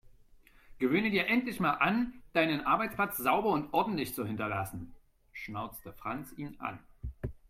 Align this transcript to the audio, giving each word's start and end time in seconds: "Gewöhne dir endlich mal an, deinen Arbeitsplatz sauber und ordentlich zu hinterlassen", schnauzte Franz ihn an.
"Gewöhne 0.79 1.11
dir 1.11 1.27
endlich 1.27 1.59
mal 1.59 1.73
an, 1.73 2.13
deinen 2.33 2.65
Arbeitsplatz 2.65 3.17
sauber 3.17 3.49
und 3.49 3.71
ordentlich 3.71 4.15
zu 4.15 4.25
hinterlassen", 4.25 4.95
schnauzte 5.31 5.93
Franz 5.93 6.33
ihn 6.35 6.55
an. 6.59 6.79